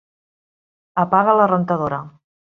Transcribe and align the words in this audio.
Apaga 1.03 1.35
la 1.41 1.45
rentadora. 1.51 2.01